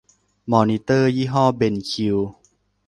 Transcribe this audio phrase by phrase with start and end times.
[0.51, 2.17] มอนิเตอร์ยี่ห้อเบนคิว